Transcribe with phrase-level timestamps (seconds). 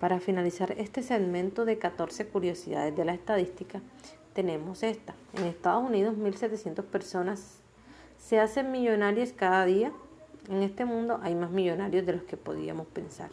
[0.00, 3.80] Para finalizar este segmento de 14 curiosidades de la estadística,
[4.34, 5.14] tenemos esta.
[5.34, 7.60] En Estados Unidos, 1.700 personas
[8.18, 9.92] se hacen millonarias cada día.
[10.50, 13.30] En este mundo hay más millonarios de los que podíamos pensar.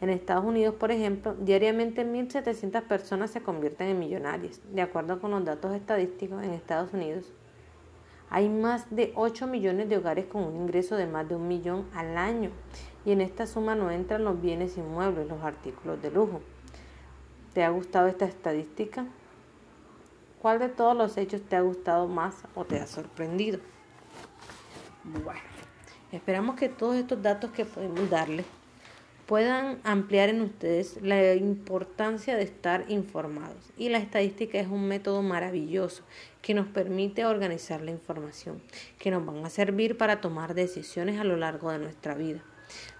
[0.00, 4.60] En Estados Unidos, por ejemplo, diariamente 1.700 personas se convierten en millonarias.
[4.72, 7.32] De acuerdo con los datos estadísticos, en Estados Unidos
[8.30, 11.86] hay más de 8 millones de hogares con un ingreso de más de un millón
[11.94, 12.50] al año.
[13.04, 16.40] Y en esta suma no entran los bienes inmuebles, los artículos de lujo.
[17.52, 19.06] ¿Te ha gustado esta estadística?
[20.40, 23.60] ¿Cuál de todos los hechos te ha gustado más o te ha sorprendido?
[25.04, 25.40] Bueno,
[26.12, 28.46] esperamos que todos estos datos que podemos darles
[29.26, 33.72] puedan ampliar en ustedes la importancia de estar informados.
[33.76, 36.02] Y la estadística es un método maravilloso
[36.42, 38.60] que nos permite organizar la información,
[38.98, 42.42] que nos van a servir para tomar decisiones a lo largo de nuestra vida.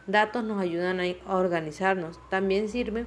[0.06, 2.18] Datos nos ayudan a organizarnos.
[2.30, 3.06] También sirven,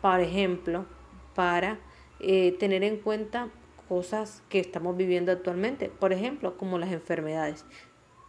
[0.00, 0.86] por ejemplo,
[1.34, 1.78] para
[2.20, 3.48] eh, tener en cuenta
[3.88, 7.64] cosas que estamos viviendo actualmente, por ejemplo, como las enfermedades.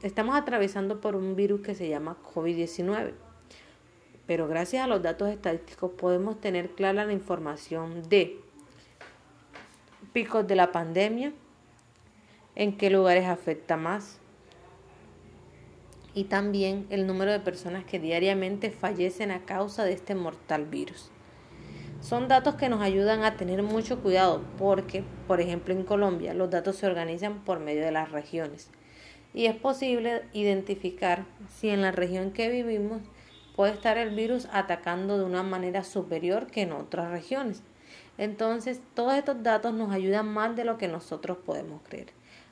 [0.02, 3.14] Estamos atravesando por un virus que se llama COVID-19,
[4.28, 8.40] pero gracias a los datos estadísticos podemos tener clara la información de
[10.14, 11.34] picos de la pandemia,
[12.56, 14.20] en qué lugares afecta más
[16.14, 21.12] y también el número de personas que diariamente fallecen a causa de este mortal virus.
[22.00, 26.50] Son datos que nos ayudan a tener mucho cuidado porque, por ejemplo, en Colombia los
[26.50, 28.70] datos se organizan por medio de las regiones
[29.34, 33.02] y es posible identificar si en la región que vivimos
[33.56, 37.64] puede estar el virus atacando de una manera superior que en otras regiones.
[38.18, 42.08] Entonces, todos estos datos nos ayudan más de lo que nosotros podemos creer.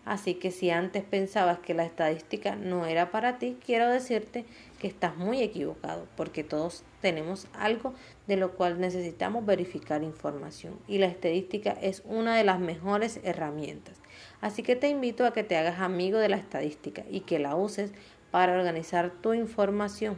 [0.06, 4.46] Así que si antes pensabas que la estadística no era para ti, quiero decirte
[4.78, 7.94] que estás muy equivocado, porque todos tenemos algo
[8.28, 13.96] de lo cual necesitamos verificar información y la estadística es una de las mejores herramientas.
[14.42, 17.56] Así que te invito a que te hagas amigo de la estadística y que la
[17.56, 17.94] uses
[18.30, 20.18] para organizar tu información.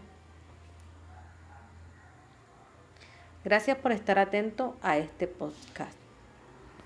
[3.46, 6.05] Gracias por estar atento a este podcast.